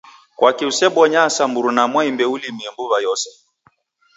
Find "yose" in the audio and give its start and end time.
3.05-3.29